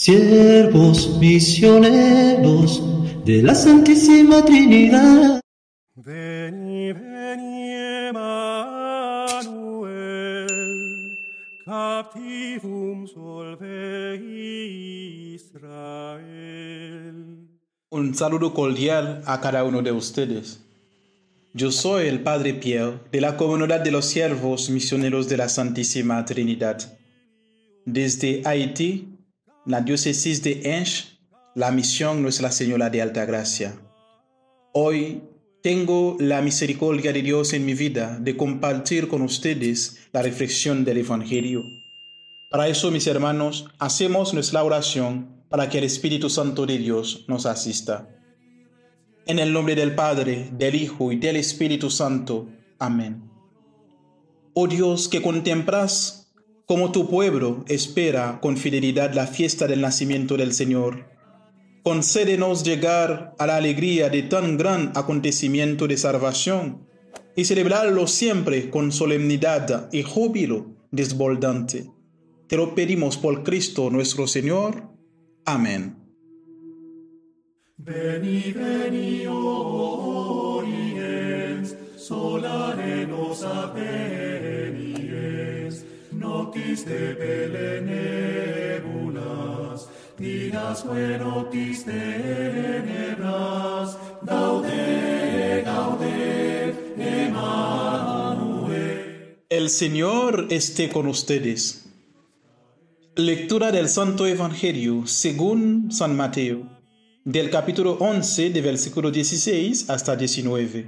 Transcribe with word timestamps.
siervos 0.00 1.18
misioneros 1.18 2.82
de 3.26 3.42
la 3.42 3.54
Santísima 3.54 4.42
Trinidad. 4.42 5.42
Veni, 5.94 6.90
veni, 6.94 7.74
Emmanuel, 8.08 8.46
captivum 11.66 13.06
solve 13.06 14.16
Israel. 15.34 16.30
Un 17.90 18.14
saludo 18.14 18.54
cordial 18.54 19.20
a 19.26 19.38
cada 19.42 19.64
uno 19.64 19.82
de 19.82 19.92
ustedes. 19.92 20.64
Yo 21.52 21.70
soy 21.70 22.08
el 22.08 22.22
Padre 22.22 22.54
Pierre 22.54 23.00
de 23.12 23.20
la 23.20 23.36
Comunidad 23.36 23.80
de 23.80 23.90
los 23.90 24.06
Siervos 24.06 24.70
Misioneros 24.70 25.28
de 25.28 25.36
la 25.36 25.50
Santísima 25.50 26.24
Trinidad. 26.24 26.98
Desde 27.84 28.40
Haití, 28.46 29.19
la 29.70 29.82
diócesis 29.82 30.42
de 30.42 30.62
Enche, 30.64 31.20
la 31.54 31.70
misión 31.70 32.22
Nuestra 32.22 32.50
Señora 32.50 32.90
de 32.90 33.02
Alta 33.02 33.24
Gracia. 33.24 33.80
Hoy 34.72 35.22
tengo 35.62 36.16
la 36.18 36.42
misericordia 36.42 37.12
de 37.12 37.22
Dios 37.22 37.52
en 37.52 37.64
mi 37.64 37.74
vida 37.74 38.18
de 38.20 38.36
compartir 38.36 39.06
con 39.06 39.22
ustedes 39.22 40.08
la 40.12 40.22
reflexión 40.22 40.84
del 40.84 40.98
Evangelio. 40.98 41.62
Para 42.50 42.66
eso, 42.66 42.90
mis 42.90 43.06
hermanos, 43.06 43.68
hacemos 43.78 44.34
nuestra 44.34 44.64
oración 44.64 45.44
para 45.48 45.68
que 45.68 45.78
el 45.78 45.84
Espíritu 45.84 46.28
Santo 46.30 46.66
de 46.66 46.76
Dios 46.76 47.24
nos 47.28 47.46
asista. 47.46 48.08
En 49.24 49.38
el 49.38 49.52
nombre 49.52 49.76
del 49.76 49.94
Padre, 49.94 50.50
del 50.50 50.74
Hijo 50.74 51.12
y 51.12 51.16
del 51.16 51.36
Espíritu 51.36 51.90
Santo. 51.90 52.48
Amén. 52.80 53.30
Oh 54.52 54.66
Dios, 54.66 55.08
que 55.08 55.22
contemplas 55.22 56.19
como 56.70 56.92
tu 56.92 57.08
pueblo 57.08 57.64
espera 57.66 58.38
con 58.40 58.56
fidelidad 58.56 59.12
la 59.12 59.26
fiesta 59.26 59.66
del 59.66 59.80
nacimiento 59.80 60.36
del 60.36 60.52
Señor. 60.52 61.04
Concédenos 61.82 62.62
llegar 62.62 63.34
a 63.40 63.46
la 63.48 63.56
alegría 63.56 64.08
de 64.08 64.22
tan 64.22 64.56
gran 64.56 64.92
acontecimiento 64.94 65.88
de 65.88 65.96
salvación 65.96 66.86
y 67.34 67.44
celebrarlo 67.44 68.06
siempre 68.06 68.70
con 68.70 68.92
solemnidad 68.92 69.88
y 69.90 70.04
júbilo 70.04 70.76
desbordante. 70.92 71.90
Te 72.46 72.56
lo 72.56 72.76
pedimos 72.76 73.16
por 73.16 73.42
Cristo 73.42 73.90
nuestro 73.90 74.28
Señor. 74.28 74.84
Amén. 75.44 75.96
Avenies, 77.84 78.54
noctis 86.60 86.84
de 86.84 87.14
belenebulas, 87.14 89.88
digas 90.18 90.82
que 90.82 91.16
noctis 91.18 91.84
tenebras, 91.84 93.96
gaude, 94.22 95.62
gaude, 95.64 96.74
Emmanuel. 96.98 98.66
El 99.48 99.70
Señor 99.70 100.48
esté 100.50 100.90
con 100.90 101.06
ustedes. 101.06 101.86
Lectura 103.16 103.72
del 103.72 103.88
Santo 103.88 104.26
Evangelio 104.26 105.06
según 105.06 105.90
San 105.90 106.14
Mateo, 106.16 106.68
del 107.24 107.48
capítulo 107.50 107.96
11, 108.00 108.50
de 108.50 108.60
versículo 108.60 109.10
16 109.10 109.88
hasta 109.90 110.14
19. 110.16 110.86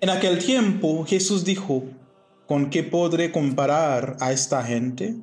En 0.00 0.10
aquel 0.10 0.38
tiempo 0.38 1.04
Jesús 1.04 1.44
dijo, 1.44 1.88
¿con 2.48 2.70
qué 2.70 2.82
podré 2.82 3.30
comparar 3.30 4.16
a 4.20 4.32
esta 4.32 4.64
gente? 4.64 5.14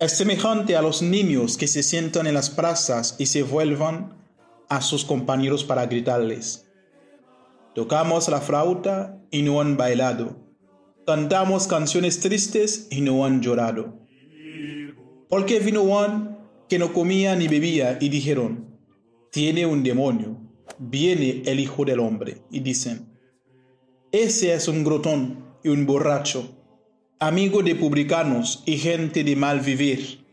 Es 0.00 0.18
semejante 0.18 0.74
a 0.74 0.82
los 0.82 1.00
niños 1.00 1.56
que 1.56 1.68
se 1.68 1.84
sientan 1.84 2.26
en 2.26 2.34
las 2.34 2.50
plazas 2.50 3.14
y 3.18 3.26
se 3.26 3.44
vuelvan 3.44 4.12
a 4.68 4.82
sus 4.82 5.04
compañeros 5.04 5.62
para 5.62 5.86
gritarles. 5.86 6.66
Tocamos 7.76 8.28
la 8.28 8.40
flauta 8.40 9.22
y 9.30 9.42
no 9.42 9.60
han 9.60 9.76
bailado. 9.76 10.36
Cantamos 11.06 11.68
canciones 11.68 12.18
tristes 12.18 12.88
y 12.90 13.02
no 13.02 13.24
han 13.24 13.40
llorado. 13.40 13.96
Porque 15.28 15.60
vino 15.60 15.84
Juan 15.84 16.40
que 16.68 16.80
no 16.80 16.92
comía 16.92 17.36
ni 17.36 17.46
bebía 17.46 17.98
y 18.00 18.08
dijeron, 18.08 18.76
tiene 19.30 19.64
un 19.64 19.84
demonio, 19.84 20.40
viene 20.78 21.42
el 21.46 21.60
Hijo 21.60 21.84
del 21.84 22.00
Hombre. 22.00 22.42
Y 22.50 22.58
dicen, 22.60 23.16
ese 24.10 24.52
es 24.54 24.66
un 24.66 24.82
grotón 24.82 25.45
y 25.66 25.68
un 25.68 25.84
borracho, 25.84 26.48
amigo 27.18 27.60
de 27.60 27.74
publicanos 27.74 28.62
y 28.66 28.78
gente 28.78 29.24
de 29.24 29.34
mal 29.34 29.58
vivir. 29.58 30.24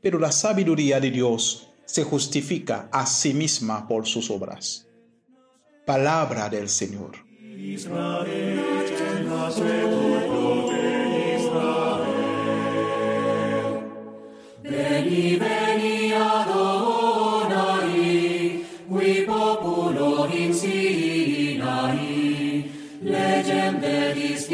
Pero 0.00 0.20
la 0.20 0.30
sabiduría 0.30 1.00
de 1.00 1.10
Dios 1.10 1.72
se 1.86 2.04
justifica 2.04 2.88
a 2.92 3.04
sí 3.04 3.34
misma 3.34 3.88
por 3.88 4.06
sus 4.06 4.30
obras. 4.30 4.86
Palabra 5.84 6.48
del 6.48 6.68
Señor. 6.68 7.16
Divertice, 23.00 24.44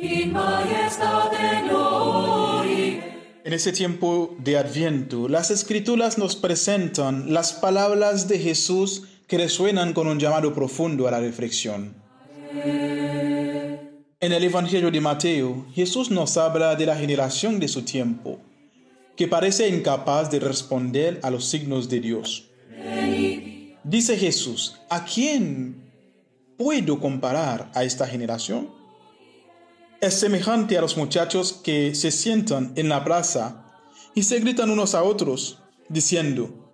in 0.00 0.32
majestate. 0.32 1.34
En 3.44 3.52
ese 3.52 3.72
tiempo 3.72 4.34
de 4.38 4.56
Adviento, 4.56 5.28
las 5.28 5.50
Escrituras 5.50 6.16
nos 6.16 6.36
presentan 6.36 7.34
las 7.34 7.52
palabras 7.52 8.26
de 8.26 8.38
Jesús 8.38 9.02
que 9.26 9.36
resuenan 9.36 9.92
con 9.92 10.06
un 10.06 10.18
llamado 10.18 10.54
profundo 10.54 11.06
a 11.06 11.10
la 11.10 11.20
reflexión. 11.20 11.94
En 12.54 14.32
el 14.32 14.42
Evangelio 14.42 14.90
de 14.90 15.02
Mateo, 15.02 15.66
Jesús 15.74 16.10
nos 16.10 16.38
habla 16.38 16.76
de 16.76 16.86
la 16.86 16.96
generación 16.96 17.60
de 17.60 17.68
su 17.68 17.82
tiempo, 17.82 18.40
que 19.16 19.28
parece 19.28 19.68
incapaz 19.68 20.30
de 20.30 20.40
responder 20.40 21.20
a 21.22 21.30
los 21.30 21.44
signos 21.44 21.90
de 21.90 22.00
Dios. 22.00 22.48
Dice 23.84 24.16
Jesús, 24.16 24.80
¿a 24.88 25.04
quién 25.04 25.92
puedo 26.56 26.98
comparar 27.00 27.70
a 27.74 27.84
esta 27.84 28.06
generación? 28.06 28.70
Es 30.00 30.14
semejante 30.14 30.78
a 30.78 30.80
los 30.80 30.96
muchachos 30.96 31.52
que 31.52 31.94
se 31.94 32.10
sientan 32.10 32.72
en 32.76 32.88
la 32.88 33.04
plaza 33.04 33.74
y 34.14 34.22
se 34.22 34.40
gritan 34.40 34.70
unos 34.70 34.94
a 34.94 35.02
otros, 35.02 35.58
diciendo, 35.90 36.72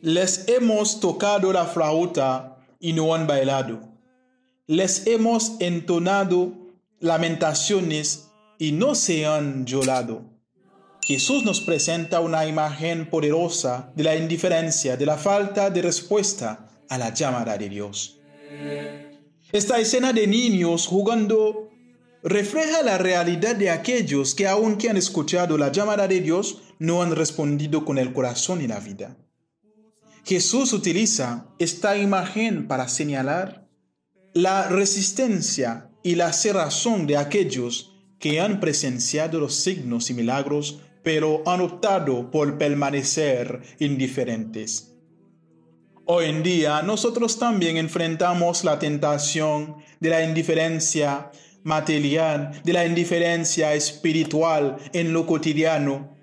les 0.00 0.48
hemos 0.48 0.98
tocado 0.98 1.52
la 1.52 1.66
flauta 1.66 2.58
y 2.80 2.94
no 2.94 3.14
han 3.14 3.28
bailado. 3.28 3.80
Les 4.66 5.06
hemos 5.06 5.52
entonado 5.60 6.52
lamentaciones 6.98 8.30
y 8.58 8.72
no 8.72 8.96
se 8.96 9.24
han 9.24 9.66
llorado. 9.66 10.33
Jesús 11.04 11.44
nos 11.44 11.60
presenta 11.60 12.20
una 12.20 12.46
imagen 12.46 13.10
poderosa 13.10 13.92
de 13.94 14.04
la 14.04 14.16
indiferencia, 14.16 14.96
de 14.96 15.04
la 15.04 15.18
falta 15.18 15.68
de 15.68 15.82
respuesta 15.82 16.66
a 16.88 16.96
la 16.96 17.12
llamada 17.12 17.58
de 17.58 17.68
Dios. 17.68 18.20
Esta 19.52 19.78
escena 19.78 20.14
de 20.14 20.26
niños 20.26 20.86
jugando 20.86 21.68
refleja 22.22 22.82
la 22.82 22.96
realidad 22.96 23.54
de 23.54 23.68
aquellos 23.68 24.34
que 24.34 24.48
aunque 24.48 24.88
han 24.88 24.96
escuchado 24.96 25.58
la 25.58 25.70
llamada 25.70 26.08
de 26.08 26.22
Dios, 26.22 26.62
no 26.78 27.02
han 27.02 27.14
respondido 27.14 27.84
con 27.84 27.98
el 27.98 28.14
corazón 28.14 28.62
y 28.62 28.66
la 28.66 28.80
vida. 28.80 29.18
Jesús 30.24 30.72
utiliza 30.72 31.48
esta 31.58 31.98
imagen 31.98 32.66
para 32.66 32.88
señalar 32.88 33.68
la 34.32 34.68
resistencia 34.68 35.90
y 36.02 36.14
la 36.14 36.32
cerrazón 36.32 37.06
de 37.06 37.18
aquellos 37.18 37.92
que 38.18 38.40
han 38.40 38.58
presenciado 38.58 39.38
los 39.38 39.54
signos 39.54 40.08
y 40.08 40.14
milagros, 40.14 40.80
pero 41.04 41.42
han 41.46 41.60
optado 41.60 42.30
por 42.32 42.58
permanecer 42.58 43.60
indiferentes. 43.78 44.90
Hoy 46.06 46.24
en 46.26 46.42
día 46.42 46.82
nosotros 46.82 47.38
también 47.38 47.76
enfrentamos 47.76 48.64
la 48.64 48.78
tentación 48.78 49.76
de 50.00 50.10
la 50.10 50.24
indiferencia 50.24 51.30
material, 51.62 52.60
de 52.64 52.72
la 52.72 52.84
indiferencia 52.84 53.74
espiritual 53.74 54.76
en 54.92 55.12
lo 55.12 55.26
cotidiano. 55.26 56.14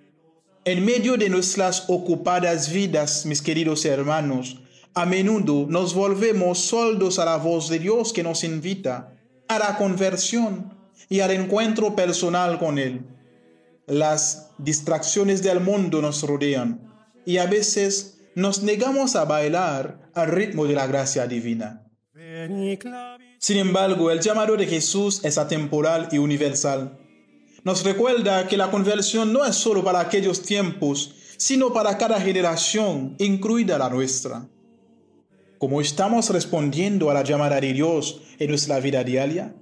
En 0.65 0.85
medio 0.85 1.17
de 1.17 1.29
nuestras 1.29 1.85
ocupadas 1.87 2.71
vidas, 2.71 3.25
mis 3.25 3.41
queridos 3.41 3.85
hermanos, 3.85 4.61
a 4.93 5.05
menudo 5.05 5.65
nos 5.69 5.93
volvemos 5.93 6.59
soldos 6.59 7.17
a 7.17 7.25
la 7.25 7.37
voz 7.37 7.69
de 7.69 7.79
Dios 7.79 8.13
que 8.13 8.23
nos 8.23 8.43
invita 8.43 9.13
a 9.47 9.57
la 9.57 9.77
conversión 9.77 10.73
y 11.09 11.21
al 11.21 11.31
encuentro 11.31 11.95
personal 11.95 12.59
con 12.59 12.77
Él. 12.77 13.01
Las 13.91 14.51
distracciones 14.57 15.43
del 15.43 15.59
mundo 15.59 16.01
nos 16.01 16.23
rodean 16.23 16.79
y 17.25 17.39
a 17.39 17.45
veces 17.45 18.21
nos 18.35 18.63
negamos 18.63 19.17
a 19.17 19.25
bailar 19.25 20.09
al 20.15 20.31
ritmo 20.31 20.65
de 20.65 20.75
la 20.75 20.87
gracia 20.87 21.27
divina. 21.27 21.85
Sin 23.37 23.57
embargo, 23.57 24.09
el 24.09 24.21
llamado 24.21 24.55
de 24.55 24.65
Jesús 24.65 25.19
es 25.25 25.37
atemporal 25.37 26.07
y 26.09 26.19
universal. 26.19 26.97
nos 27.65 27.83
recuerda 27.83 28.47
que 28.47 28.55
la 28.55 28.71
conversión 28.71 29.33
no 29.33 29.43
es 29.43 29.57
solo 29.57 29.83
para 29.83 29.99
aquellos 29.99 30.41
tiempos, 30.41 31.13
sino 31.35 31.73
para 31.73 31.97
cada 31.97 32.21
generación, 32.21 33.17
incluida 33.19 33.77
la 33.77 33.89
nuestra. 33.89 34.47
¿Cómo 35.57 35.81
estamos 35.81 36.29
respondiendo 36.29 37.11
a 37.11 37.13
la 37.13 37.25
llamada 37.25 37.59
de 37.59 37.73
Dios 37.73 38.21
en 38.39 38.47
nuestra 38.51 38.79
vida 38.79 39.03
diaria? 39.03 39.53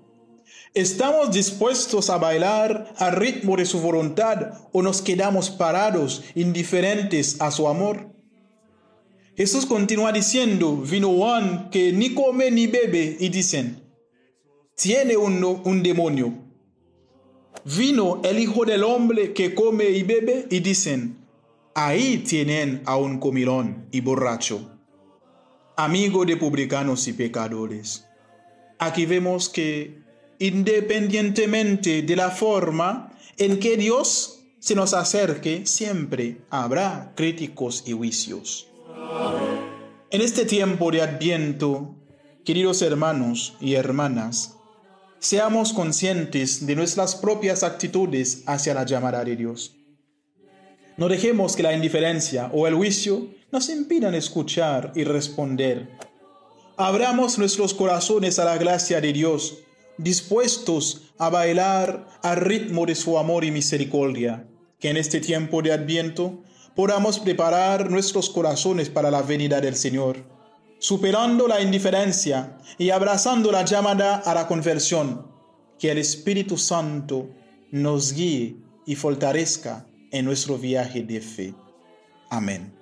¿Estamos 0.73 1.31
dispuestos 1.31 2.09
a 2.09 2.17
bailar 2.17 2.93
al 2.97 3.15
ritmo 3.15 3.57
de 3.57 3.65
su 3.65 3.79
voluntad 3.79 4.53
o 4.71 4.81
nos 4.81 5.01
quedamos 5.01 5.49
parados, 5.49 6.23
indiferentes 6.35 7.41
a 7.41 7.51
su 7.51 7.67
amor? 7.67 8.13
Jesús 9.35 9.65
continúa 9.65 10.11
diciendo, 10.11 10.75
vino 10.77 11.09
Juan 11.13 11.69
que 11.69 11.93
ni 11.93 12.13
come 12.13 12.51
ni 12.51 12.67
bebe 12.67 13.17
y 13.19 13.29
dicen, 13.29 13.83
tiene 14.75 15.17
un, 15.17 15.43
un 15.43 15.83
demonio. 15.83 16.33
Vino 17.63 18.21
el 18.23 18.39
Hijo 18.39 18.65
del 18.65 18.83
Hombre 18.83 19.33
que 19.33 19.53
come 19.53 19.89
y 19.89 20.03
bebe 20.03 20.47
y 20.49 20.59
dicen, 20.59 21.17
ahí 21.73 22.19
tienen 22.19 22.81
a 22.85 22.97
un 22.97 23.19
comilón 23.19 23.87
y 23.91 24.01
borracho 24.01 24.79
amigo 25.79 26.25
de 26.25 26.35
publicanos 26.35 27.07
y 27.07 27.13
pecadores. 27.13 28.05
Aquí 28.79 29.05
vemos 29.05 29.47
que 29.47 30.01
independientemente 30.39 32.01
de 32.01 32.15
la 32.15 32.31
forma 32.31 33.11
en 33.37 33.59
que 33.59 33.77
Dios 33.77 34.39
se 34.59 34.75
nos 34.75 34.93
acerque, 34.93 35.65
siempre 35.65 36.41
habrá 36.49 37.13
críticos 37.15 37.83
y 37.85 37.93
juicios. 37.93 38.67
En 40.11 40.21
este 40.21 40.45
tiempo 40.45 40.91
de 40.91 41.01
adviento, 41.01 41.95
queridos 42.43 42.81
hermanos 42.81 43.55
y 43.61 43.75
hermanas, 43.75 44.55
seamos 45.19 45.73
conscientes 45.73 46.65
de 46.65 46.75
nuestras 46.75 47.15
propias 47.15 47.63
actitudes 47.63 48.43
hacia 48.45 48.73
la 48.73 48.85
llamada 48.85 49.23
de 49.23 49.35
Dios. 49.35 49.75
No 50.97 51.07
dejemos 51.07 51.55
que 51.55 51.63
la 51.63 51.73
indiferencia 51.73 52.49
o 52.53 52.67
el 52.67 52.75
juicio 52.75 53.27
nos 53.51 53.69
impidan 53.69 54.15
escuchar 54.15 54.91
y 54.95 55.03
responder. 55.03 55.87
Abramos 56.75 57.37
nuestros 57.37 57.73
corazones 57.73 58.39
a 58.39 58.45
la 58.45 58.57
gracia 58.57 58.99
de 58.99 59.13
Dios, 59.13 59.59
dispuestos 59.99 61.11
a 61.17 61.29
bailar 61.29 62.07
al 62.23 62.37
ritmo 62.37 62.85
de 62.85 62.95
su 62.95 63.19
amor 63.19 63.43
y 63.43 63.51
misericordia. 63.51 64.47
Que 64.79 64.89
en 64.89 64.97
este 64.97 65.19
tiempo 65.19 65.61
de 65.61 65.73
adviento 65.73 66.41
podamos 66.75 67.19
preparar 67.19 67.91
nuestros 67.91 68.29
corazones 68.29 68.89
para 68.89 69.11
la 69.11 69.21
venida 69.21 69.59
del 69.59 69.75
Señor, 69.75 70.23
superando 70.79 71.47
la 71.47 71.61
indiferencia 71.61 72.57
y 72.77 72.89
abrazando 72.89 73.51
la 73.51 73.65
llamada 73.65 74.15
a 74.15 74.33
la 74.33 74.47
conversión. 74.47 75.27
Que 75.77 75.91
el 75.91 75.97
Espíritu 75.97 76.57
Santo 76.57 77.29
nos 77.71 78.13
guíe 78.13 78.55
y 78.85 78.95
fortalezca 78.95 79.85
en 80.11 80.25
nuestro 80.25 80.57
viaje 80.57 81.03
de 81.03 81.21
fe. 81.21 81.53
Amén. 82.29 82.78